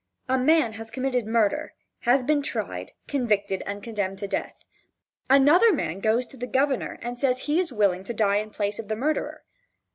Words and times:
A 0.27 0.35
man 0.35 0.73
has 0.73 0.89
committed 0.89 1.27
murder, 1.27 1.73
has 2.09 2.23
been 2.23 2.41
tried, 2.41 2.93
convicted 3.07 3.61
and 3.67 3.83
condemned 3.83 4.17
to 4.17 4.27
death. 4.27 4.55
Another 5.29 5.71
man 5.71 5.99
goes 5.99 6.25
to 6.25 6.37
the 6.37 6.47
governor 6.47 6.97
and 7.03 7.19
says 7.19 7.35
that 7.35 7.43
he 7.43 7.59
is 7.59 7.71
willing 7.71 8.03
to 8.05 8.13
die 8.15 8.37
in 8.37 8.49
place 8.49 8.79
of 8.79 8.87
the 8.87 8.95
murderer. 8.95 9.43